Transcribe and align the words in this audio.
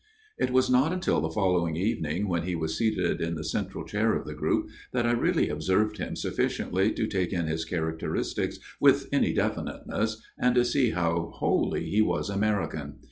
It 0.39 0.49
was 0.49 0.67
not 0.67 0.91
until 0.91 1.21
the 1.21 1.29
following 1.29 1.75
evening, 1.75 2.27
when 2.27 2.41
he 2.41 2.55
was 2.55 2.75
seated 2.75 3.21
in 3.21 3.35
the 3.35 3.43
central 3.43 3.85
chair 3.85 4.15
of 4.15 4.25
the 4.25 4.33
group, 4.33 4.67
that 4.93 5.05
I 5.05 5.11
really 5.11 5.47
observed 5.47 5.99
him 5.99 6.15
sufficiently 6.15 6.91
to 6.93 7.05
take 7.05 7.31
in 7.31 7.45
his 7.45 7.65
characteristics 7.65 8.57
with 8.79 9.07
any 9.13 9.31
definiteness 9.31 10.19
and 10.39 10.55
to 10.55 10.65
see 10.65 10.89
how 10.89 11.33
wholly 11.35 11.87
he 11.87 12.01
was 12.01 12.31
American. 12.31 12.95